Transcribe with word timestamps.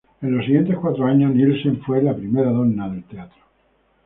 En 0.23 0.35
los 0.35 0.45
siguientes 0.47 0.77
cuatro 0.79 1.05
años, 1.05 1.31
Nielsen 1.35 1.79
fue 1.83 2.01
la 2.01 2.15
primera 2.15 2.49
donna 2.49 2.89
del 2.89 3.03
teatro. 3.03 3.43